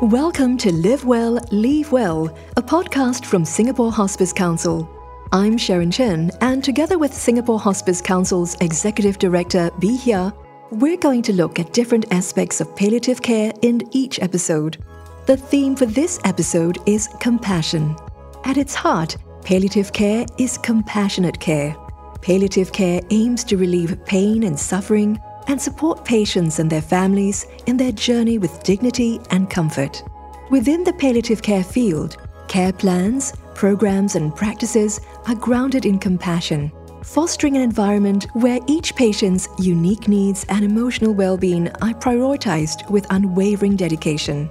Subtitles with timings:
[0.00, 4.88] Welcome to Live Well, Leave Well, a podcast from Singapore Hospice Council.
[5.32, 10.32] I'm Sharon Chen, and together with Singapore Hospice Council's Executive Director, Bee Hia,
[10.70, 14.78] we're going to look at different aspects of palliative care in each episode.
[15.26, 17.96] The theme for this episode is compassion.
[18.44, 21.74] At its heart, palliative care is compassionate care.
[22.22, 25.18] Palliative care aims to relieve pain and suffering
[25.48, 30.02] and support patients and their families in their journey with dignity and comfort.
[30.50, 32.16] Within the palliative care field,
[32.48, 36.70] care plans, programs, and practices are grounded in compassion,
[37.02, 43.06] fostering an environment where each patient's unique needs and emotional well being are prioritized with
[43.10, 44.48] unwavering dedication.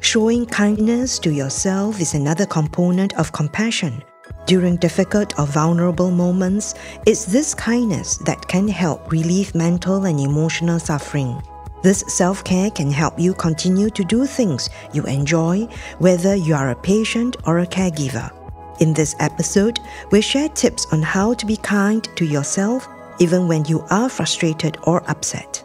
[0.00, 4.02] Showing kindness to yourself is another component of compassion.
[4.46, 10.78] During difficult or vulnerable moments, it's this kindness that can help relieve mental and emotional
[10.78, 11.42] suffering.
[11.82, 15.66] This self care can help you continue to do things you enjoy,
[15.98, 18.30] whether you are a patient or a caregiver.
[18.80, 19.80] In this episode,
[20.12, 22.86] we share tips on how to be kind to yourself
[23.18, 25.62] even when you are frustrated or upset.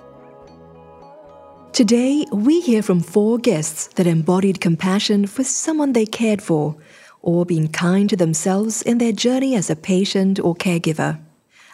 [1.71, 6.75] Today, we hear from four guests that embodied compassion for someone they cared for
[7.21, 11.19] or been kind to themselves in their journey as a patient or caregiver.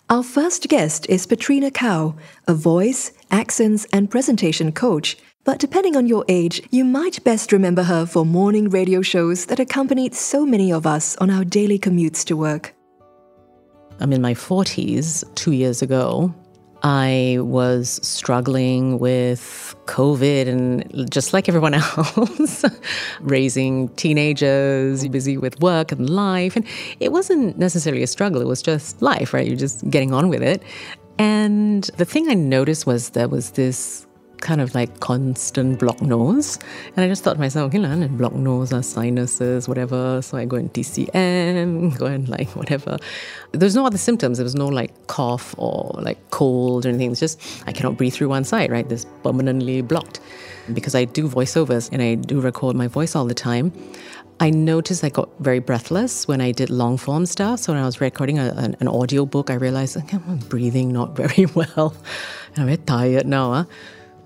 [0.09, 2.15] Our first guest is Petrina Kow,
[2.47, 5.17] a voice, accents, and presentation coach.
[5.43, 9.59] But depending on your age, you might best remember her for morning radio shows that
[9.59, 12.73] accompanied so many of us on our daily commutes to work.
[13.99, 16.33] I'm in my 40s two years ago.
[16.83, 22.65] I was struggling with COVID and just like everyone else,
[23.21, 26.55] raising teenagers, busy with work and life.
[26.55, 26.65] And
[26.99, 29.45] it wasn't necessarily a struggle, it was just life, right?
[29.45, 30.63] You're just getting on with it.
[31.19, 34.06] And the thing I noticed was there was this
[34.41, 36.59] kind of like constant block nose.
[36.95, 40.21] And I just thought to myself, okay, know, block nose are sinuses, whatever.
[40.21, 42.97] So I go in TCM, go and like whatever.
[43.51, 44.37] There's no other symptoms.
[44.37, 47.11] There was no like cough or like cold or anything.
[47.11, 48.87] It's just I cannot breathe through one side, right?
[48.87, 50.19] This permanently blocked.
[50.73, 53.71] Because I do voiceovers and I do record my voice all the time.
[54.39, 57.59] I noticed I got very breathless when I did long form stuff.
[57.61, 60.93] So when I was recording a, an, an audio book, I realized okay, I'm breathing
[60.93, 61.95] not very well.
[62.53, 63.53] And I'm very tired now.
[63.53, 63.63] Huh?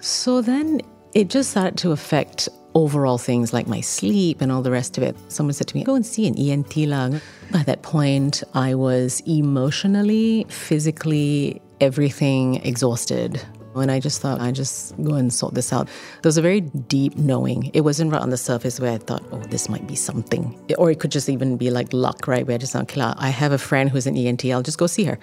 [0.02, 0.82] So then
[1.14, 5.04] it just started to affect overall things like my sleep and all the rest of
[5.04, 5.16] it.
[5.32, 7.22] Someone said to me, Go and see an ENT lang.
[7.52, 13.42] By that point, I was emotionally, physically, everything exhausted.
[13.76, 15.86] And I just thought, I just go and sort this out.
[15.86, 17.72] There was a very deep knowing.
[17.74, 20.60] It wasn't right on the surface where I thought, oh, this might be something.
[20.78, 22.46] Or it could just even be like luck, right?
[22.46, 24.88] Where I just thought, okay, I have a friend who's an ENT, I'll just go
[24.88, 25.18] see her.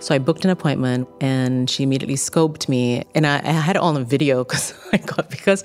[0.00, 3.04] So I booked an appointment and she immediately scoped me.
[3.14, 5.64] And I, I had it all on video because I got because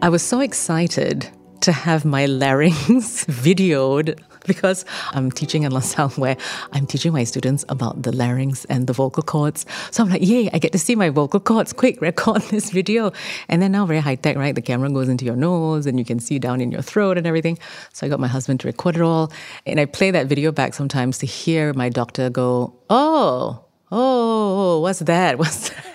[0.00, 1.28] I was so excited
[1.60, 6.36] to have my larynx videoed because I'm teaching in LaSalle where
[6.72, 9.66] I'm teaching my students about the larynx and the vocal cords.
[9.90, 11.72] So I'm like, yay, I get to see my vocal cords.
[11.82, 13.12] Quick, record this video.
[13.48, 14.54] And then now very high tech, right?
[14.54, 17.26] The camera goes into your nose and you can see down in your throat and
[17.26, 17.58] everything.
[17.92, 19.32] So I got my husband to record it all.
[19.66, 25.00] And I play that video back sometimes to hear my doctor go, oh, oh, what's
[25.00, 25.38] that?
[25.38, 25.86] What's that?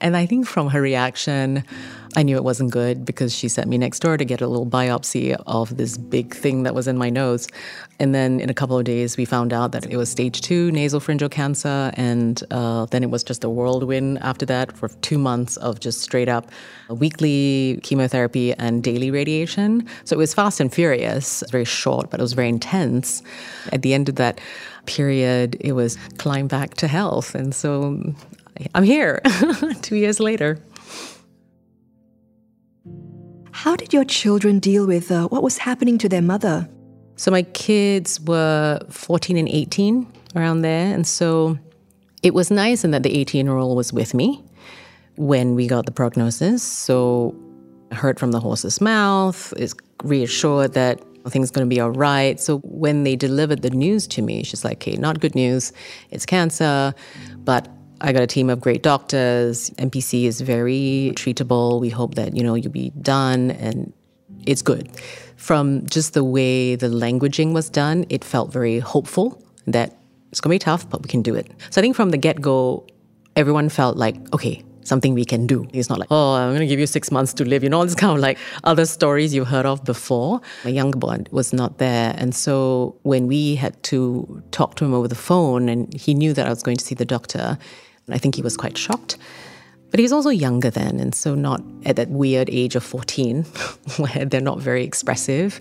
[0.00, 1.64] and I think from her reaction,
[2.16, 4.66] I knew it wasn't good because she sent me next door to get a little
[4.66, 7.46] biopsy of this big thing that was in my nose.
[8.00, 10.72] And then in a couple of days, we found out that it was stage two
[10.72, 11.92] nasopharyngeal cancer.
[11.94, 16.00] And uh, then it was just a whirlwind after that for two months of just
[16.00, 16.50] straight up
[16.88, 19.86] weekly chemotherapy and daily radiation.
[20.04, 23.22] So it was fast and furious, very short, but it was very intense.
[23.72, 24.40] At the end of that,
[24.86, 27.36] period, it was climb back to health.
[27.36, 28.14] And so
[28.74, 29.20] I'm here
[29.82, 30.58] two years later.
[33.60, 36.66] How did your children deal with uh, what was happening to their mother?
[37.16, 40.94] So my kids were 14 and 18 around there.
[40.94, 41.58] And so
[42.22, 44.42] it was nice in that the 18 year old was with me
[45.16, 46.62] when we got the prognosis.
[46.62, 47.34] So
[47.92, 50.98] I heard from the horse's mouth, is reassured that
[51.28, 52.40] things going to be all right.
[52.40, 55.74] So when they delivered the news to me, she's like, okay, not good news.
[56.10, 56.94] It's cancer,
[57.44, 57.68] but
[58.00, 59.70] I got a team of great doctors.
[59.70, 61.80] NPC is very treatable.
[61.80, 63.92] We hope that, you know, you'll be done and
[64.46, 64.90] it's good.
[65.36, 69.96] From just the way the languaging was done, it felt very hopeful that
[70.30, 71.50] it's going to be tough, but we can do it.
[71.70, 72.86] So I think from the get go,
[73.36, 75.68] everyone felt like, okay, something we can do.
[75.72, 77.62] It's not like, oh, I'm going to give you six months to live.
[77.62, 80.40] You know, all this kind of like other stories you've heard of before.
[80.64, 82.14] My younger boy was not there.
[82.16, 86.32] And so when we had to talk to him over the phone and he knew
[86.32, 87.58] that I was going to see the doctor,
[88.12, 89.16] I think he was quite shocked.
[89.90, 93.42] But he's also younger then, and so not at that weird age of 14
[93.96, 95.60] where they're not very expressive.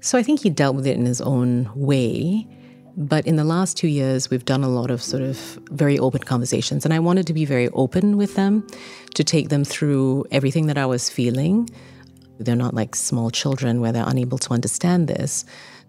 [0.00, 2.46] So I think he dealt with it in his own way.
[2.96, 5.36] But in the last two years, we've done a lot of sort of
[5.70, 6.84] very open conversations.
[6.84, 8.66] And I wanted to be very open with them,
[9.14, 11.70] to take them through everything that I was feeling.
[12.38, 15.44] They're not like small children where they're unable to understand this.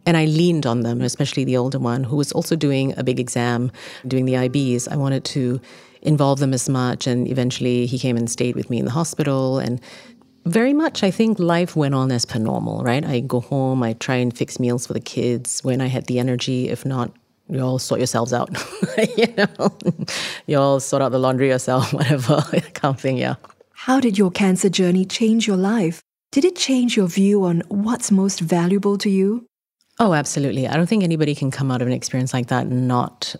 [0.05, 1.03] And I leaned on them, mm.
[1.03, 3.71] especially the older one, who was also doing a big exam,
[4.07, 4.87] doing the IBs.
[4.91, 5.59] I wanted to
[6.01, 7.07] involve them as much.
[7.07, 9.59] And eventually he came and stayed with me in the hospital.
[9.59, 9.81] And
[10.45, 13.03] very much, I think life went on as per normal, right?
[13.03, 16.19] I go home, I try and fix meals for the kids when I had the
[16.19, 16.69] energy.
[16.69, 17.11] If not,
[17.49, 18.49] you all sort yourselves out.
[19.17, 19.77] you know,
[20.47, 22.41] you all sort out the laundry yourself, whatever
[22.73, 23.17] kind of thing.
[23.17, 23.35] Yeah.
[23.73, 26.01] How did your cancer journey change your life?
[26.31, 29.47] Did it change your view on what's most valuable to you?
[29.99, 30.67] Oh, absolutely.
[30.67, 33.35] I don't think anybody can come out of an experience like that not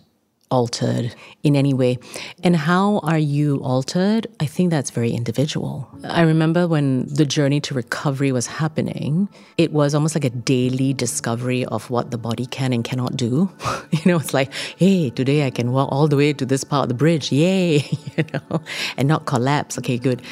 [0.50, 1.98] altered in any way.
[2.42, 4.26] And how are you altered?
[4.40, 5.88] I think that's very individual.
[6.04, 10.94] I remember when the journey to recovery was happening, it was almost like a daily
[10.94, 13.50] discovery of what the body can and cannot do.
[13.90, 16.84] you know, it's like, hey, today I can walk all the way to this part
[16.84, 17.32] of the bridge.
[17.32, 17.78] Yay,
[18.16, 18.62] you know,
[18.96, 19.78] and not collapse.
[19.78, 20.22] Okay, good.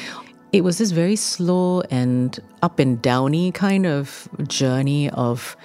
[0.53, 5.57] It was this very slow and up and downy kind of journey of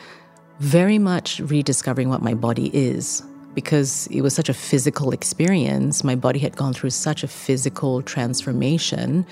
[0.61, 3.23] very much rediscovering what my body is
[3.55, 6.05] because it was such a physical experience.
[6.05, 9.27] My body had gone through such a physical transformation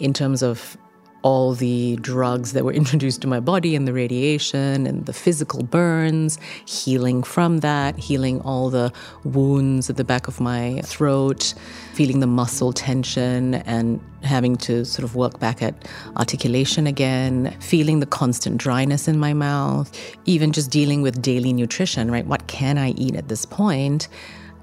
[0.00, 0.78] in terms of
[1.22, 5.62] all the drugs that were introduced to my body and the radiation and the physical
[5.62, 8.92] burns, healing from that, healing all the
[9.24, 11.54] wounds at the back of my throat,
[11.94, 18.00] feeling the muscle tension and having to sort of work back at articulation again, feeling
[18.00, 19.90] the constant dryness in my mouth,
[20.26, 22.26] even just dealing with daily nutrition, right?
[22.26, 24.08] What can I eat at this point?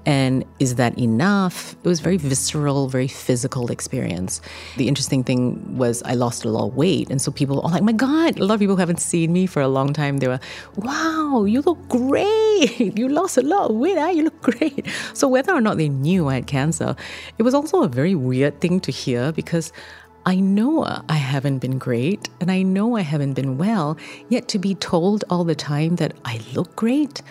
[0.06, 1.74] And is that enough?
[1.84, 4.40] It was very visceral, very physical experience.
[4.76, 7.10] The interesting thing was I lost a lot of weight.
[7.10, 9.60] And so people are like, my God, a lot of people haven't seen me for
[9.60, 10.40] a long time, they were,
[10.76, 12.98] wow, you look great.
[12.98, 13.98] You lost a lot of weight.
[13.98, 14.08] Huh?
[14.08, 14.86] You look great.
[15.14, 16.96] So whether or not they knew I had cancer,
[17.36, 19.72] it was also a very weird thing to hear because
[20.26, 23.96] I know I haven't been great and I know I haven't been well,
[24.28, 27.22] yet to be told all the time that I look great,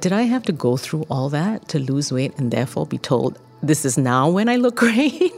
[0.00, 3.38] did I have to go through all that to lose weight and therefore be told,
[3.62, 5.32] this is now when I look great?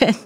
[0.00, 0.16] and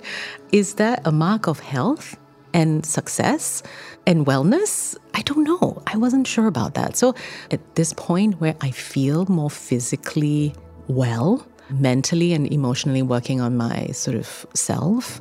[0.53, 2.17] is that a mark of health
[2.53, 3.63] and success
[4.07, 4.97] and wellness?
[5.15, 5.83] I don't know.
[5.87, 6.97] I wasn't sure about that.
[6.97, 7.15] So
[7.51, 10.55] at this point where I feel more physically
[10.89, 15.21] well, mentally and emotionally working on my sort of self,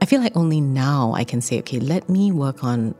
[0.00, 2.94] I feel like only now I can say, okay, let me work on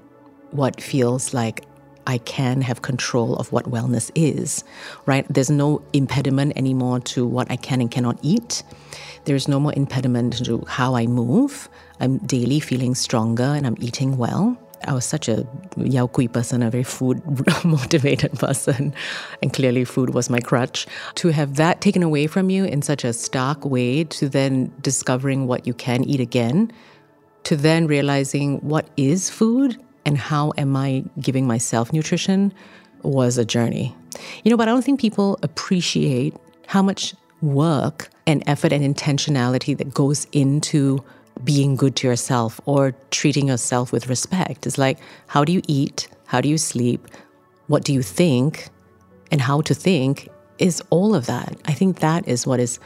[0.50, 1.64] what feels like
[2.06, 4.64] I can have control of what wellness is,
[5.06, 5.26] right?
[5.28, 8.62] There's no impediment anymore to what I can and cannot eat.
[9.24, 11.68] There's no more impediment to how I move.
[12.00, 14.56] I'm daily feeling stronger and I'm eating well.
[14.86, 17.22] I was such a yao kui person, a very food
[17.64, 18.94] motivated person,
[19.42, 20.86] and clearly food was my crutch.
[21.16, 25.46] To have that taken away from you in such a stark way, to then discovering
[25.46, 26.70] what you can eat again,
[27.44, 29.76] to then realizing what is food
[30.06, 32.54] and how am I giving myself nutrition
[33.02, 33.94] was a journey.
[34.44, 36.34] You know, but I don't think people appreciate
[36.66, 41.04] how much work and effort and intentionality that goes into
[41.44, 44.66] being good to yourself or treating yourself with respect.
[44.66, 46.08] It's like, how do you eat?
[46.26, 47.06] How do you sleep?
[47.66, 48.68] What do you think?
[49.30, 51.56] And how to think is all of that.
[51.66, 52.78] I think that is what is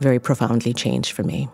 [0.00, 1.48] very profoundly changed for me.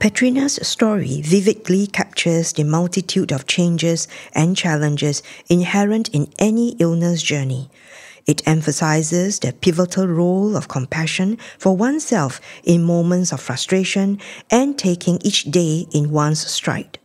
[0.00, 7.68] Petrina's story vividly captures the multitude of changes and challenges inherent in any illness journey.
[8.26, 14.18] It emphasizes the pivotal role of compassion for oneself in moments of frustration
[14.50, 16.98] and taking each day in one's stride.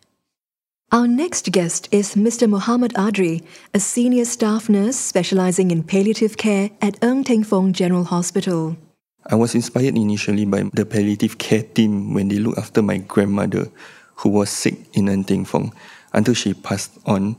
[0.94, 2.48] Our next guest is Mr.
[2.48, 8.06] Muhammad Adri, a senior staff nurse specializing in palliative care at Ng Teng Fong General
[8.06, 8.78] Hospital.
[9.28, 13.70] I was inspired initially by the palliative care team when they looked after my grandmother
[14.16, 15.74] who was sick in Ng Teng Fong
[16.14, 17.36] until she passed on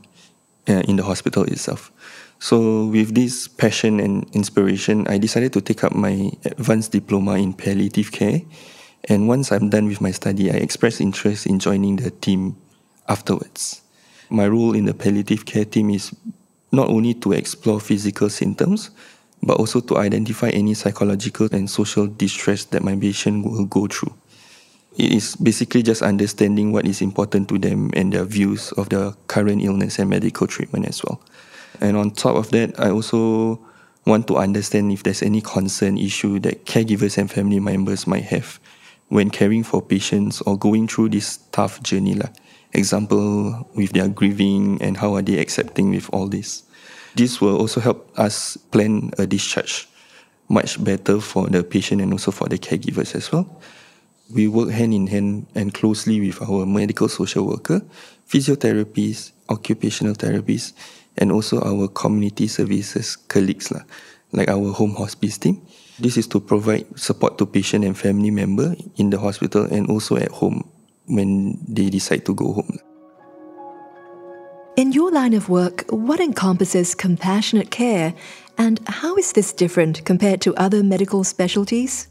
[0.67, 1.91] uh, in the hospital itself.
[2.39, 7.53] So, with this passion and inspiration, I decided to take up my advanced diploma in
[7.53, 8.41] palliative care.
[9.05, 12.57] And once I'm done with my study, I expressed interest in joining the team
[13.07, 13.81] afterwards.
[14.29, 16.13] My role in the palliative care team is
[16.71, 18.91] not only to explore physical symptoms,
[19.43, 24.13] but also to identify any psychological and social distress that my patient will go through.
[24.97, 29.15] It is basically just understanding what is important to them and their views of the
[29.27, 31.21] current illness and medical treatment as well.
[31.79, 33.59] And on top of that, I also
[34.07, 38.59] want to understand if there's any concern issue that caregivers and family members might have
[39.09, 42.19] when caring for patients or going through this tough journey.
[42.73, 46.63] Example, with their grieving and how are they accepting with all this.
[47.17, 49.89] This will also help us plan a discharge
[50.49, 53.49] much better for the patient and also for the caregivers as well.
[54.29, 57.81] We work hand in hand and closely with our medical social worker,
[58.29, 60.73] physiotherapists, occupational therapists,
[61.17, 63.81] and also our community services colleagues, lah,
[64.31, 65.65] like our home hospice team.
[65.97, 70.17] This is to provide support to patient and family member in the hospital and also
[70.17, 70.69] at home
[71.07, 72.77] when they decide to go home.
[74.77, 78.13] In your line of work, what encompasses compassionate care
[78.59, 82.09] and how is this different compared to other medical specialties?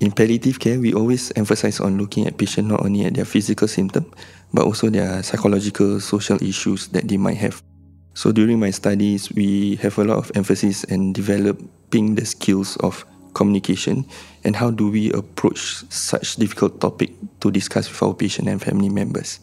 [0.00, 3.68] In palliative care, we always emphasize on looking at patient not only at their physical
[3.68, 4.10] symptom,
[4.54, 7.62] but also their psychological, social issues that they might have.
[8.14, 13.04] So during my studies, we have a lot of emphasis in developing the skills of
[13.34, 14.06] communication
[14.42, 18.88] and how do we approach such difficult topic to discuss with our patient and family
[18.88, 19.40] members.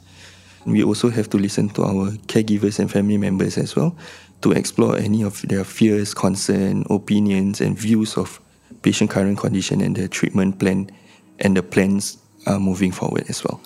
[0.65, 3.96] We also have to listen to our caregivers and family members as well
[4.41, 8.39] to explore any of their fears, concerns, opinions, and views of
[8.82, 10.89] patient current condition and the treatment plan
[11.39, 13.62] and the plans uh, moving forward as well.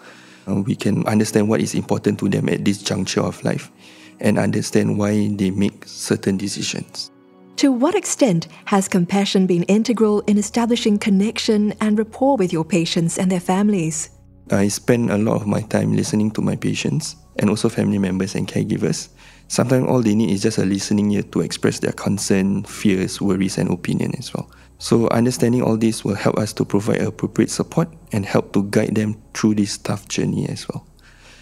[0.48, 3.72] Uh, we can understand what is important to them at this juncture of life
[4.20, 7.12] and understand why they make certain decisions.
[7.58, 13.18] To what extent has compassion been integral in establishing connection and rapport with your patients
[13.18, 14.12] and their families?
[14.52, 18.36] I spend a lot of my time listening to my patients and also family members
[18.36, 19.10] and caregivers.
[19.48, 23.58] Sometimes all they need is just a listening ear to express their concern, fears, worries,
[23.58, 24.50] and opinion as well.
[24.80, 28.96] So, understanding all this will help us to provide appropriate support and help to guide
[28.96, 30.86] them through this tough journey as well.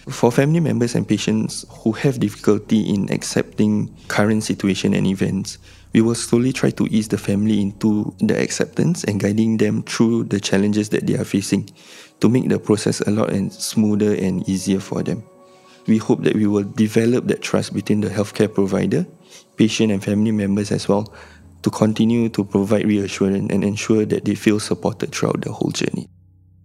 [0.07, 5.57] For family members and patients who have difficulty in accepting current situation and events,
[5.93, 10.25] we will slowly try to ease the family into the acceptance and guiding them through
[10.25, 11.69] the challenges that they are facing
[12.19, 15.23] to make the process a lot and smoother and easier for them.
[15.87, 19.05] We hope that we will develop that trust between the healthcare provider,
[19.55, 21.13] patient and family members as well
[21.61, 26.07] to continue to provide reassurance and ensure that they feel supported throughout the whole journey.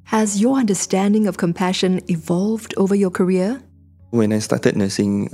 [0.04, 3.62] Has your understanding of compassion evolved over your career?
[4.11, 5.30] When I started nursing,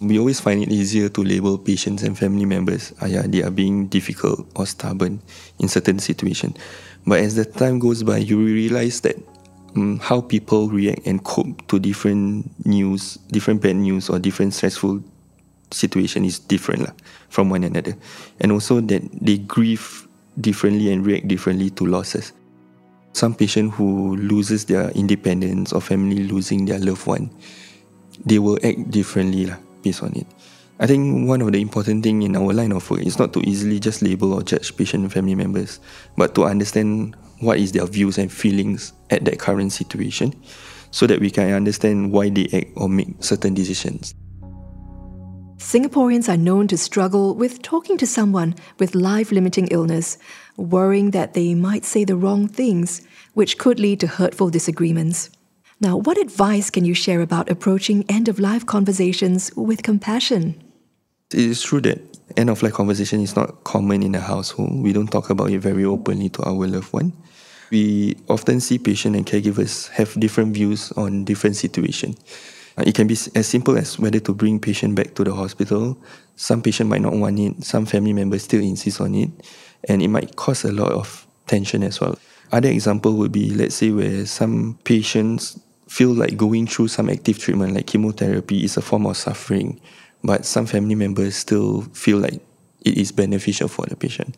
[0.00, 3.50] we always find it easier to label patients and family members, ah, yeah, they are
[3.50, 5.20] being difficult or stubborn
[5.58, 6.56] in certain situations.
[7.06, 9.16] But as the time goes by, you realize that
[9.76, 15.02] um, how people react and cope to different news, different bad news or different stressful
[15.70, 16.92] situation is different lah,
[17.28, 17.94] from one another.
[18.40, 20.06] And also that they grieve
[20.40, 22.32] differently and react differently to losses.
[23.12, 27.30] Some patient who loses their independence or family losing their loved one,
[28.24, 30.26] they will act differently lah, based on it.
[30.80, 33.40] I think one of the important thing in our line of work is not to
[33.44, 35.78] easily just label or judge patient and family members,
[36.16, 40.34] but to understand what is their views and feelings at that current situation
[40.90, 44.14] so that we can understand why they act or make certain decisions.
[45.58, 50.16] Singaporeans are known to struggle with talking to someone with life limiting illness,
[50.56, 53.02] worrying that they might say the wrong things,
[53.34, 55.30] which could lead to hurtful disagreements.
[55.78, 60.60] Now, what advice can you share about approaching end of life conversations with compassion?
[61.32, 64.82] It is true that end of life conversation is not common in a household.
[64.82, 67.12] We don't talk about it very openly to our loved one.
[67.70, 72.18] We often see patients and caregivers have different views on different situations.
[72.76, 75.98] Uh, it can be as simple as whether to bring patient back to the hospital.
[76.36, 77.64] Some patient might not want it.
[77.64, 79.30] Some family members still insist on it,
[79.88, 82.18] and it might cause a lot of tension as well.
[82.52, 87.38] Other example would be, let's say, where some patients feel like going through some active
[87.38, 89.80] treatment, like chemotherapy, is a form of suffering,
[90.22, 92.40] but some family members still feel like
[92.84, 94.36] it is beneficial for the patient.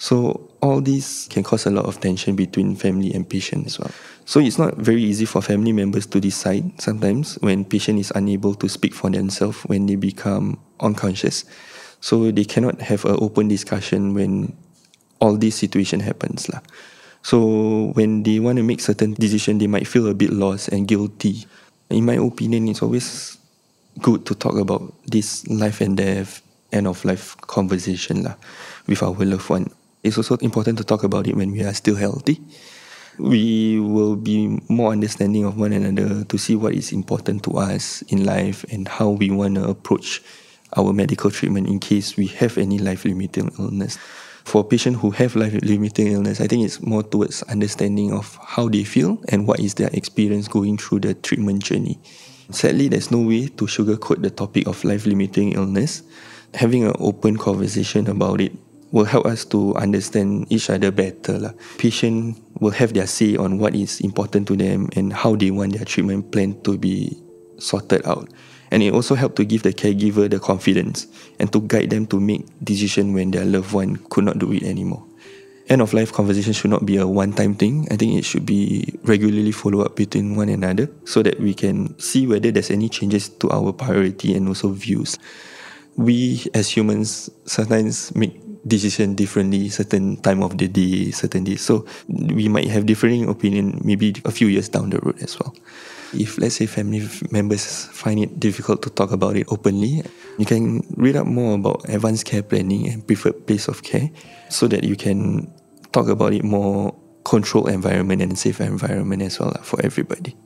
[0.00, 3.90] So all these can cause a lot of tension between family and patient as well.
[4.24, 8.54] So it's not very easy for family members to decide sometimes when patient is unable
[8.54, 11.44] to speak for themselves when they become unconscious.
[12.00, 14.56] So they cannot have an open discussion when
[15.20, 16.48] all this situation happens.
[16.48, 16.60] Lah.
[17.22, 20.88] So when they want to make certain decision, they might feel a bit lost and
[20.88, 21.44] guilty.
[21.90, 23.36] In my opinion, it's always
[24.02, 26.42] good to talk about this life and death,
[26.72, 28.34] end of life conversation lah,
[28.86, 29.70] with our loved one
[30.02, 32.40] it's also important to talk about it when we are still healthy.
[33.18, 38.02] We will be more understanding of one another to see what is important to us
[38.08, 40.22] in life and how we want to approach
[40.76, 43.98] our medical treatment in case we have any life limiting illness.
[44.50, 48.68] For patients who have life limiting illness, I think it's more towards understanding of how
[48.68, 52.00] they feel and what is their experience going through the treatment journey.
[52.50, 56.02] Sadly, there's no way to sugarcoat the topic of life limiting illness.
[56.54, 58.50] Having an open conversation about it
[58.90, 61.38] will help us to understand each other better.
[61.38, 61.52] Lah.
[61.78, 65.74] Patient will have their say on what is important to them and how they want
[65.74, 67.16] their treatment plan to be
[67.58, 68.26] sorted out.
[68.70, 71.06] And it also helped to give the caregiver the confidence
[71.38, 74.62] and to guide them to make decision when their loved one could not do it
[74.62, 75.04] anymore.
[75.68, 77.86] End of life conversation should not be a one time thing.
[77.90, 81.98] I think it should be regularly follow up between one another so that we can
[81.98, 85.18] see whether there's any changes to our priority and also views.
[85.96, 91.86] We as humans sometimes make decision differently certain time of the day certain days so
[92.08, 95.54] we might have differing opinion maybe a few years down the road as well
[96.14, 100.02] if let's say family members find it difficult to talk about it openly
[100.38, 104.10] you can read up more about advanced care planning and preferred place of care
[104.48, 105.52] so that you can
[105.92, 110.36] talk about it more controlled environment and safe environment as well for everybody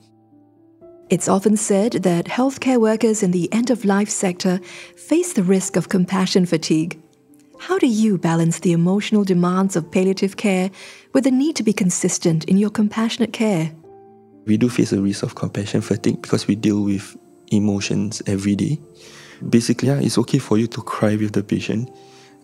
[1.09, 4.59] it's often said that healthcare workers in the end of life sector
[4.97, 6.99] face the risk of compassion fatigue
[7.57, 10.69] how do you balance the emotional demands of palliative care
[11.13, 13.71] with the need to be consistent in your compassionate care?
[14.45, 17.17] We do face a risk of compassion fatigue because we deal with
[17.51, 18.79] emotions every day.
[19.49, 21.89] Basically, it's okay for you to cry with the patient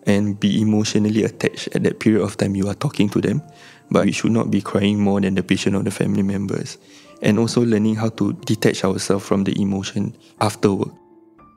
[0.08, 3.42] and be emotionally attached at that period of time you are talking to them,
[3.90, 6.78] but we should not be crying more than the patient or the family members.
[7.22, 10.92] And also learning how to detach ourselves from the emotion afterward.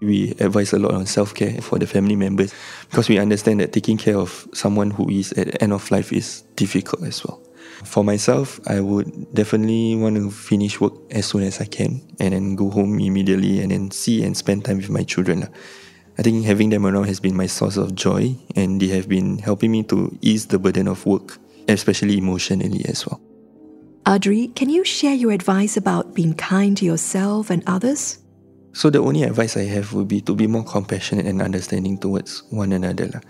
[0.02, 2.52] We advise a lot on self care for the family members
[2.90, 6.12] because we understand that taking care of someone who is at the end of life
[6.12, 7.40] is difficult as well.
[7.82, 12.32] For myself, I would definitely want to finish work as soon as I can and
[12.32, 15.48] then go home immediately and then see and spend time with my children.
[16.16, 19.38] I think having them around has been my source of joy and they have been
[19.38, 21.38] helping me to ease the burden of work,
[21.68, 23.20] especially emotionally as well.
[24.06, 28.18] Adri, can you share your advice about being kind to yourself and others?
[28.74, 32.42] So the only advice I have would be to be more compassionate and understanding towards
[32.50, 33.06] one another.
[33.06, 33.22] Lah.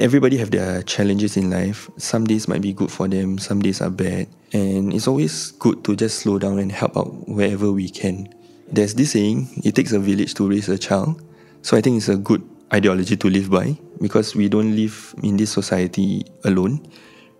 [0.00, 1.90] Everybody have their challenges in life.
[1.98, 4.26] Some days might be good for them, some days are bad.
[4.54, 8.32] And it's always good to just slow down and help out wherever we can.
[8.72, 11.20] There's this saying, it takes a village to raise a child.
[11.60, 12.40] So I think it's a good
[12.72, 16.80] ideology to live by because we don't live in this society alone.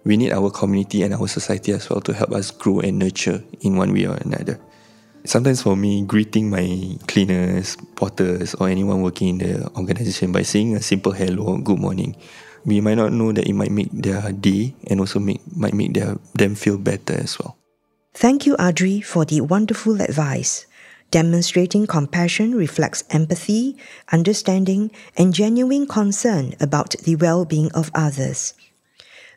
[0.05, 3.42] We need our community and our society as well to help us grow and nurture
[3.62, 4.61] in one way or another.
[5.27, 10.77] Sometimes for me, greeting my cleaners, porters, or anyone working in the organization by saying
[10.77, 12.15] a simple hello, good morning,
[12.65, 15.95] we might not know that it might make their day and also make might make
[15.95, 17.59] their, them feel better as well.
[18.15, 20.67] Thank you, Adri, for the wonderful advice.
[21.11, 23.77] Demonstrating compassion reflects empathy,
[24.12, 28.55] understanding, and genuine concern about the well being of others.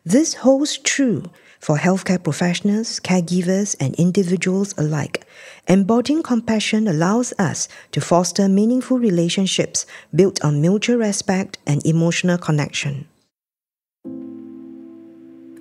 [0.06, 1.24] This holds true
[1.60, 5.26] for healthcare professionals, caregivers, and individuals alike.
[5.68, 13.08] Embodying compassion allows us to foster meaningful relationships built on mutual respect and emotional connection.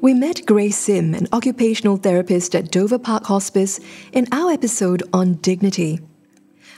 [0.01, 3.81] We met Grace Sim, an occupational therapist at Dover Park Hospice,
[4.13, 6.01] in our episode on dignity.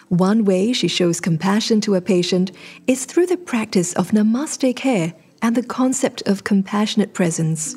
[0.08, 2.50] One way she shows compassion to a patient
[2.86, 7.76] is through the practice of Namaste Care and the concept of compassionate presence.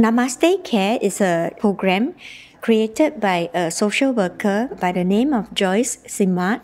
[0.00, 2.14] Namaste Care is a program
[2.62, 6.62] created by a social worker by the name of Joyce Simard.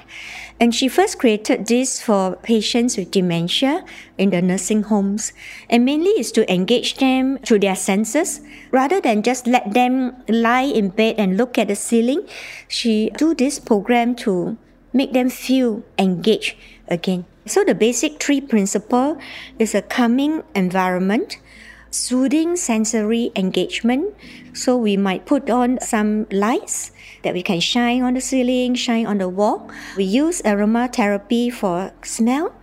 [0.59, 3.85] And she first created this for patients with dementia
[4.17, 5.35] in the nursing homes.
[5.69, 10.73] And mainly is to engage them through their senses rather than just let them lie
[10.73, 12.27] in bed and look at the ceiling.
[12.69, 14.57] She do this program to
[14.95, 16.57] make them feel engaged
[16.89, 17.27] again.
[17.45, 19.19] So the basic three principle
[19.59, 21.37] is a calming environment,
[21.91, 24.15] soothing sensory engagement.
[24.53, 26.91] So we might put on some lights
[27.23, 29.71] that we can shine on the ceiling, shine on the wall.
[29.97, 32.55] We use aromatherapy for smell.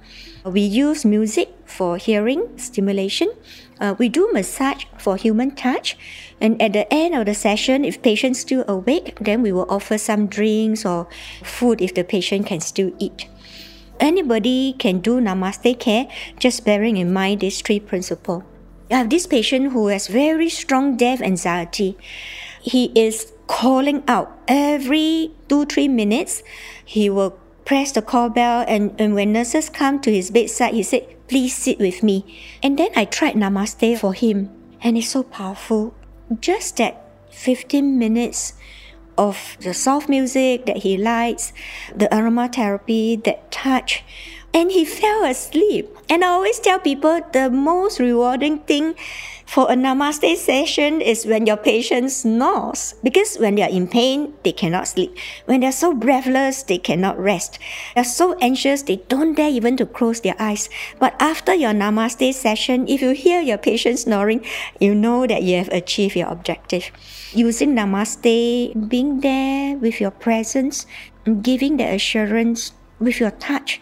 [0.46, 3.32] We use music for hearing stimulation.
[3.80, 5.98] Uh, we do massage for human touch.
[6.40, 9.98] And at the end of the session, if patient's still awake, then we will offer
[9.98, 11.08] some drinks or
[11.44, 13.28] food if the patient can still eat.
[14.00, 16.08] Anybody can do Namaste care,
[16.40, 18.44] just bearing in mind these three principles.
[18.92, 21.98] I have this patient who has very strong death anxiety.
[22.62, 26.44] He is calling out every two, three minutes.
[26.84, 30.84] He will press the call bell and, and when nurses come to his bedside, he
[30.84, 32.26] said, please sit with me.
[32.62, 34.50] And then I tried Namaste for him
[34.82, 35.94] and it's so powerful.
[36.40, 38.54] Just that 15 minutes
[39.18, 41.54] of the soft music that he likes,
[41.96, 44.04] the aromatherapy, that touch
[44.54, 45.90] and he fell asleep.
[46.10, 48.96] And I always tell people the most rewarding thing
[49.46, 54.34] for a namaste session is when your patient snores because when they are in pain,
[54.44, 55.16] they cannot sleep.
[55.46, 57.60] When they're so breathless, they cannot rest.
[57.94, 60.70] They're so anxious, they don't dare even to close their eyes.
[61.00, 64.46] But after your namaste session, if you hear your patient snoring,
[64.80, 66.92] you know that you have achieved your objective.
[67.34, 70.86] Using namaste, being there with your presence,
[71.42, 73.80] giving the assurance with your touch,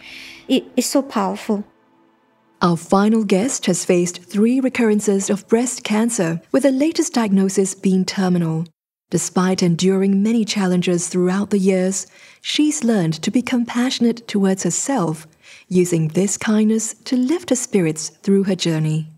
[0.48, 1.64] it is so powerful.
[2.62, 8.04] Our final guest has faced three recurrences of breast cancer, with the latest diagnosis being
[8.04, 8.66] terminal.
[9.10, 12.06] Despite enduring many challenges throughout the years,
[12.40, 15.26] she's learned to be compassionate towards herself,
[15.66, 19.11] using this kindness to lift her spirits through her journey.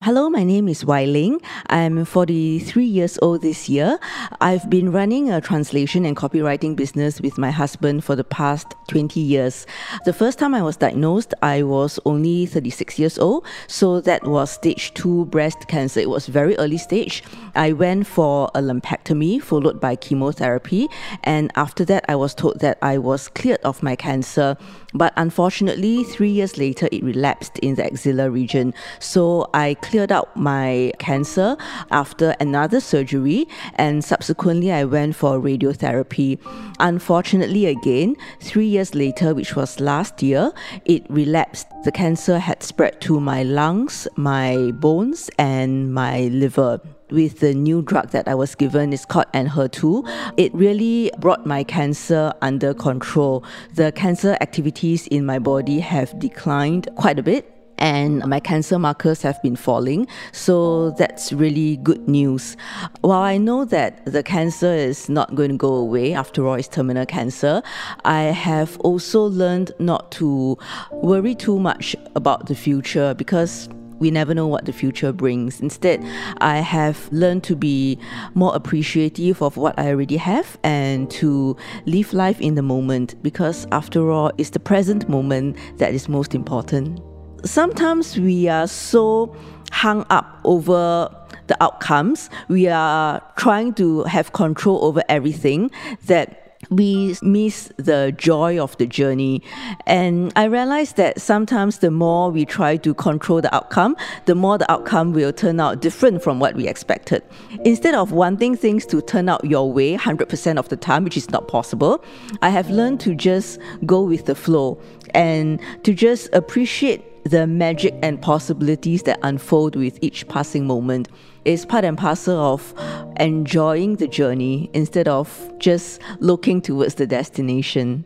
[0.00, 1.42] Hello, my name is Wai Leng.
[1.66, 3.98] I'm 43 years old this year.
[4.40, 9.18] I've been running a translation and copywriting business with my husband for the past 20
[9.18, 9.66] years.
[10.04, 13.44] The first time I was diagnosed, I was only 36 years old.
[13.66, 15.98] So that was stage two breast cancer.
[15.98, 17.24] It was very early stage.
[17.56, 20.86] I went for a lumpectomy followed by chemotherapy.
[21.24, 24.56] And after that, I was told that I was cleared of my cancer
[24.94, 28.72] but unfortunately, three years later, it relapsed in the axilla region.
[29.00, 31.56] So I cleared out my cancer
[31.90, 36.38] after another surgery, and subsequently, I went for radiotherapy.
[36.78, 40.52] Unfortunately, again, three years later, which was last year,
[40.84, 41.66] it relapsed.
[41.84, 47.80] The cancer had spread to my lungs, my bones, and my liver with the new
[47.80, 50.06] drug that I was given, it's called Enhertu.
[50.36, 53.44] It really brought my cancer under control.
[53.74, 59.22] The cancer activities in my body have declined quite a bit and my cancer markers
[59.22, 60.06] have been falling.
[60.32, 62.56] So that's really good news.
[63.00, 66.68] While I know that the cancer is not going to go away, after all, it's
[66.68, 67.62] terminal cancer,
[68.04, 70.56] I have also learned not to
[70.92, 75.60] worry too much about the future because we never know what the future brings.
[75.60, 76.04] Instead,
[76.40, 77.98] I have learned to be
[78.34, 83.66] more appreciative of what I already have and to live life in the moment because,
[83.72, 87.00] after all, it's the present moment that is most important.
[87.44, 89.34] Sometimes we are so
[89.70, 91.14] hung up over
[91.46, 95.70] the outcomes, we are trying to have control over everything
[96.06, 99.42] that we miss the joy of the journey.
[99.86, 103.96] And I realized that sometimes the more we try to control the outcome,
[104.26, 107.22] the more the outcome will turn out different from what we expected.
[107.64, 111.30] Instead of wanting things to turn out your way 100% of the time, which is
[111.30, 112.04] not possible,
[112.42, 114.80] I have learned to just go with the flow
[115.14, 121.08] and to just appreciate the magic and possibilities that unfold with each passing moment
[121.44, 122.74] is part and parcel of
[123.18, 128.04] enjoying the journey instead of just looking towards the destination.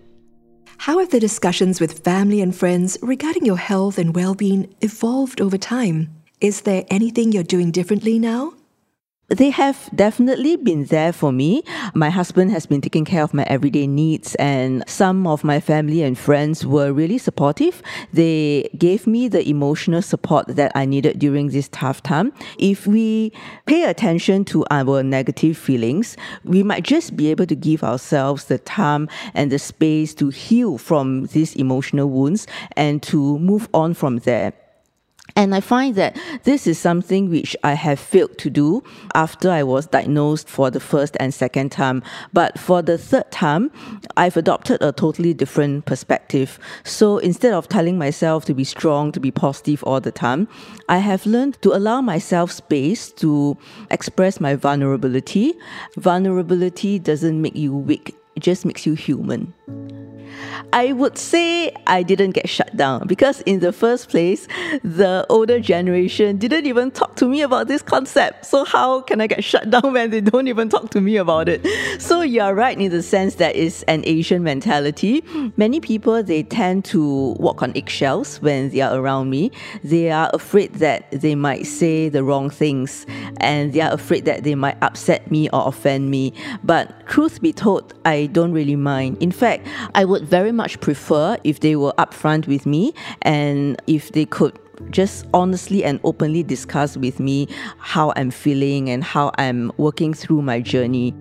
[0.78, 5.40] How have the discussions with family and friends regarding your health and well being evolved
[5.40, 6.10] over time?
[6.40, 8.54] Is there anything you're doing differently now?
[9.28, 11.62] They have definitely been there for me.
[11.94, 16.02] My husband has been taking care of my everyday needs, and some of my family
[16.02, 17.82] and friends were really supportive.
[18.12, 22.34] They gave me the emotional support that I needed during this tough time.
[22.58, 23.32] If we
[23.64, 28.58] pay attention to our negative feelings, we might just be able to give ourselves the
[28.58, 34.18] time and the space to heal from these emotional wounds and to move on from
[34.18, 34.52] there.
[35.34, 38.82] And I find that this is something which I have failed to do
[39.14, 42.02] after I was diagnosed for the first and second time.
[42.32, 43.70] But for the third time,
[44.16, 46.58] I've adopted a totally different perspective.
[46.84, 50.48] So instead of telling myself to be strong, to be positive all the time,
[50.88, 53.56] I have learned to allow myself space to
[53.90, 55.54] express my vulnerability.
[55.96, 59.54] Vulnerability doesn't make you weak, it just makes you human.
[60.72, 64.48] I would say I didn't get shut down because, in the first place,
[64.82, 68.46] the older generation didn't even talk to me about this concept.
[68.46, 71.48] So, how can I get shut down when they don't even talk to me about
[71.48, 71.66] it?
[72.00, 75.22] So, you're right in the sense that it's an Asian mentality.
[75.56, 79.50] Many people they tend to walk on eggshells when they are around me.
[79.84, 83.04] They are afraid that they might say the wrong things
[83.38, 86.32] and they are afraid that they might upset me or offend me.
[86.64, 89.18] But, truth be told, I don't really mind.
[89.20, 89.51] In fact,
[89.94, 94.58] I would very much prefer if they were upfront with me and if they could
[94.90, 100.42] just honestly and openly discuss with me how I'm feeling and how I'm working through
[100.42, 101.14] my journey.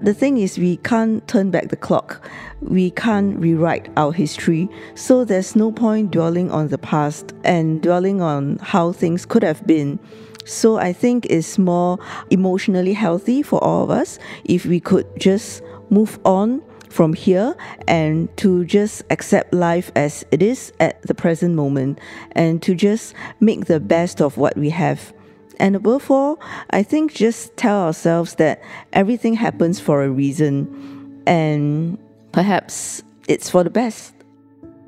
[0.00, 2.24] The thing is, we can't turn back the clock.
[2.60, 4.68] We can't rewrite our history.
[4.94, 9.66] So there's no point dwelling on the past and dwelling on how things could have
[9.66, 9.98] been.
[10.44, 11.98] So I think it's more
[12.30, 18.34] emotionally healthy for all of us if we could just move on from here and
[18.38, 21.98] to just accept life as it is at the present moment
[22.32, 25.12] and to just make the best of what we have.
[25.60, 26.38] And above all,
[26.70, 31.98] I think just tell ourselves that everything happens for a reason and
[32.32, 34.14] perhaps it's for the best.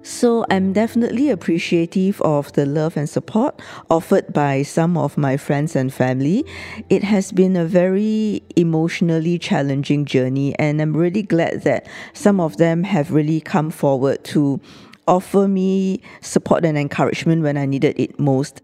[0.02, 3.60] So I'm definitely appreciative of the love and support
[3.90, 6.44] offered by some of my friends and family.
[6.88, 12.56] It has been a very emotionally challenging journey, and I'm really glad that some of
[12.56, 14.58] them have really come forward to
[15.06, 18.62] offer me support and encouragement when I needed it most.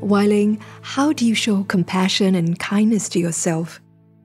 [0.00, 3.80] Wai-leng, how do you show compassion and kindness to yourself?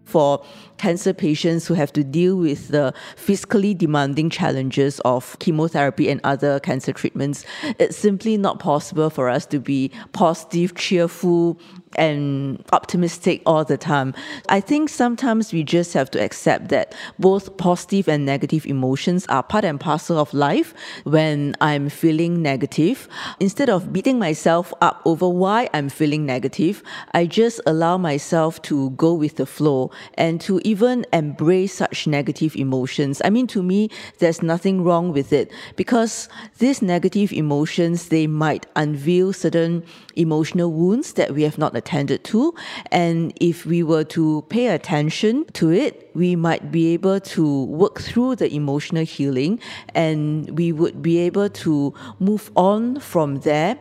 [0.06, 0.44] For
[0.82, 6.60] cancer patients who have to deal with the fiscally demanding challenges of chemotherapy and other
[6.60, 7.46] cancer treatments,
[7.78, 11.60] it's simply not possible for us to be positive, cheerful,
[11.95, 14.13] and optimistic all the time.
[14.49, 19.43] I think sometimes we just have to accept that both positive and negative emotions are
[19.43, 20.73] part and parcel of life.
[21.04, 23.08] When I'm feeling negative,
[23.39, 28.91] instead of beating myself up over why I'm feeling negative, I just allow myself to
[28.91, 33.21] go with the flow and to even embrace such negative emotions.
[33.23, 38.65] I mean, to me, there's nothing wrong with it because these negative emotions, they might
[38.75, 39.84] unveil certain
[40.15, 42.54] emotional wounds that we have not attended to.
[42.91, 48.00] And if we were to pay attention to it, we might be able to work
[48.00, 49.60] through the emotional healing
[49.96, 53.78] and we would be able to move on from there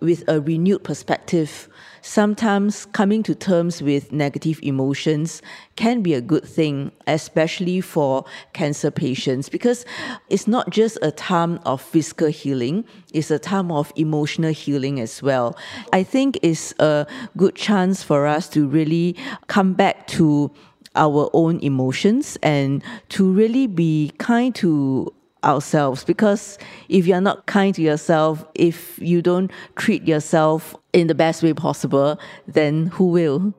[0.00, 1.68] with a renewed perspective
[2.02, 5.42] sometimes coming to terms with negative emotions
[5.76, 9.84] can be a good thing, especially for cancer patients, because
[10.28, 15.22] it's not just a time of physical healing, it's a time of emotional healing as
[15.22, 15.56] well.
[15.92, 17.06] I think it's a
[17.36, 20.50] good chance for us to really come back to
[20.94, 25.12] our own emotions and to really be kind to
[25.44, 31.14] ourselves because if you're not kind to yourself, if you don't treat yourself in the
[31.14, 33.54] best way possible, then who will?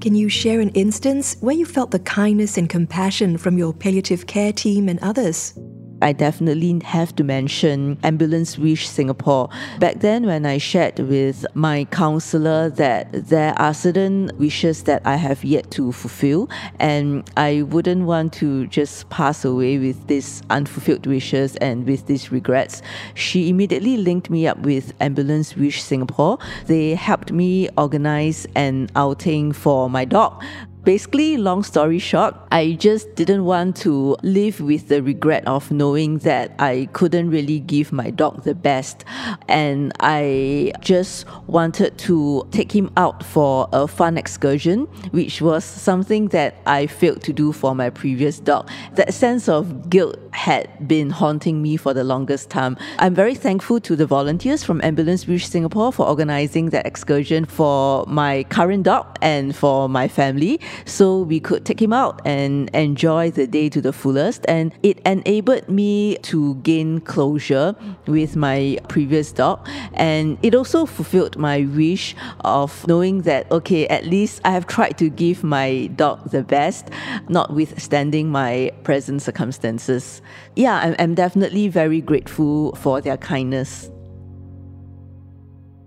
[0.00, 4.26] Can you share an instance where you felt the kindness and compassion from your palliative
[4.26, 5.58] care team and others?
[6.04, 9.48] I definitely have to mention Ambulance Wish Singapore.
[9.80, 15.16] Back then, when I shared with my counselor that there are certain wishes that I
[15.16, 21.06] have yet to fulfill, and I wouldn't want to just pass away with these unfulfilled
[21.06, 22.82] wishes and with these regrets,
[23.14, 26.36] she immediately linked me up with Ambulance Wish Singapore.
[26.66, 30.44] They helped me organize an outing for my dog
[30.84, 36.18] Basically, long story short, I just didn't want to live with the regret of knowing
[36.18, 39.02] that I couldn't really give my dog the best.
[39.48, 44.80] And I just wanted to take him out for a fun excursion,
[45.12, 48.68] which was something that I failed to do for my previous dog.
[48.96, 52.76] That sense of guilt had been haunting me for the longest time.
[52.98, 58.04] I'm very thankful to the volunteers from Ambulance Wish Singapore for organizing that excursion for
[58.06, 63.30] my current dog and for my family so we could take him out and enjoy
[63.30, 64.44] the day to the fullest.
[64.48, 67.74] And it enabled me to gain closure
[68.06, 69.66] with my previous dog.
[69.94, 74.98] And it also fulfilled my wish of knowing that, okay, at least I have tried
[74.98, 76.88] to give my dog the best,
[77.28, 80.22] notwithstanding my present circumstances.
[80.56, 83.90] Yeah, I'm, I'm definitely very grateful for their kindness.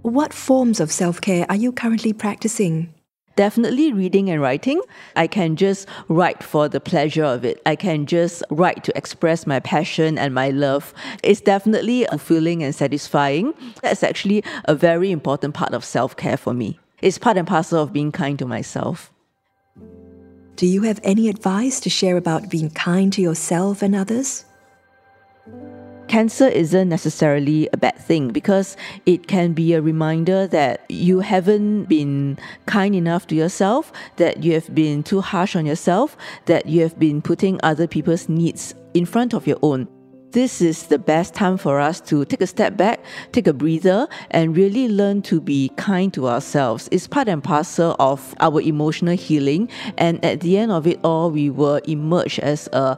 [0.02, 2.93] What forms of self care are you currently practicing?
[3.38, 4.82] Definitely reading and writing.
[5.15, 7.62] I can just write for the pleasure of it.
[7.65, 10.93] I can just write to express my passion and my love.
[11.23, 13.54] It's definitely fulfilling and satisfying.
[13.82, 16.80] That's actually a very important part of self care for me.
[17.02, 19.13] It's part and parcel of being kind to myself.
[20.58, 24.43] Do you have any advice to share about being kind to yourself and others?
[26.08, 31.86] Cancer isn't necessarily a bad thing because it can be a reminder that you haven't
[31.86, 36.82] been kind enough to yourself, that you have been too harsh on yourself, that you
[36.82, 39.88] have been putting other people's needs in front of your own.
[40.32, 43.00] This is the best time for us to take a step back,
[43.32, 46.90] take a breather, and really learn to be kind to ourselves.
[46.92, 51.32] It's part and parcel of our emotional healing, and at the end of it all,
[51.32, 52.98] we will emerge as a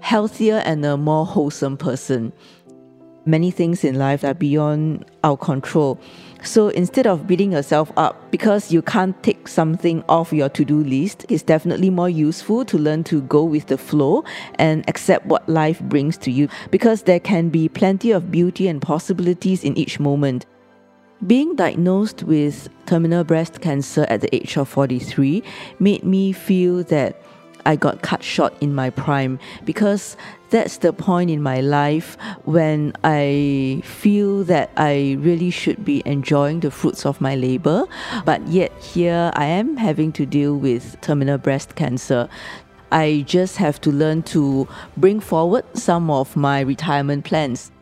[0.00, 2.30] healthier and a more wholesome person.
[3.24, 5.98] Many things in life are beyond our control.
[6.46, 10.84] So instead of beating yourself up because you can't take something off your to do
[10.84, 14.22] list, it's definitely more useful to learn to go with the flow
[14.54, 18.80] and accept what life brings to you because there can be plenty of beauty and
[18.80, 20.46] possibilities in each moment.
[21.26, 25.42] Being diagnosed with terminal breast cancer at the age of 43
[25.80, 27.20] made me feel that
[27.66, 30.16] I got cut short in my prime because
[30.50, 36.60] that's the point in my life when I feel that I really should be enjoying
[36.60, 37.84] the fruits of my labor.
[38.24, 42.28] But yet, here I am having to deal with terminal breast cancer.
[42.92, 47.72] I just have to learn to bring forward some of my retirement plans.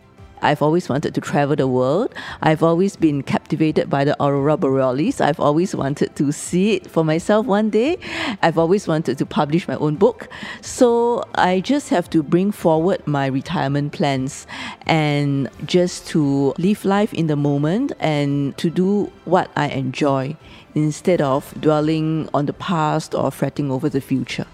[0.44, 2.14] I've always wanted to travel the world.
[2.42, 5.20] I've always been captivated by the aurora borealis.
[5.20, 7.98] I've always wanted to see it for myself one day.
[8.42, 10.28] I've always wanted to publish my own book.
[10.60, 14.46] So I just have to bring forward my retirement plans
[14.86, 20.36] and just to live life in the moment and to do what I enjoy
[20.74, 24.46] instead of dwelling on the past or fretting over the future.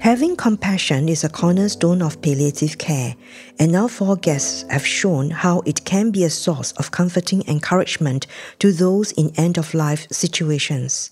[0.00, 3.16] Having compassion is a cornerstone of palliative care,
[3.58, 8.28] and our four guests have shown how it can be a source of comforting encouragement
[8.60, 11.10] to those in end of life situations.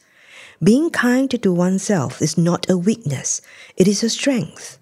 [0.62, 3.42] Being kind to oneself is not a weakness,
[3.76, 4.78] it is a strength.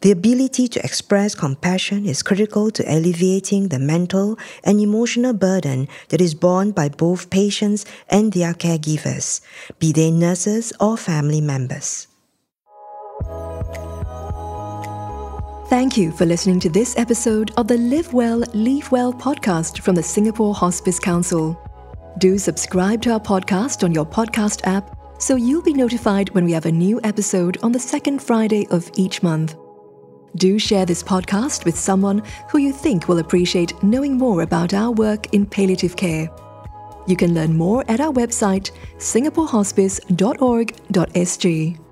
[0.00, 6.20] The ability to express compassion is critical to alleviating the mental and emotional burden that
[6.20, 9.40] is borne by both patients and their caregivers,
[9.78, 12.08] be they nurses or family members.
[15.68, 19.96] Thank you for listening to this episode of the Live Well, Leave Well podcast from
[19.96, 21.60] the Singapore Hospice Council.
[22.18, 26.52] Do subscribe to our podcast on your podcast app so you'll be notified when we
[26.52, 29.56] have a new episode on the second Friday of each month.
[30.36, 34.92] Do share this podcast with someone who you think will appreciate knowing more about our
[34.92, 36.30] work in palliative care.
[37.08, 41.85] You can learn more at our website singaporehospice.org.sg.